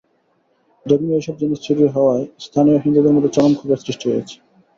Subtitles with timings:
[0.85, 4.35] ধর্মীয় এসব জিনিস চুরি হওয়ায় স্থানীয় হিন্দুদের মধ্যে চরম ক্ষোভের সৃষ্টি হয়েছে।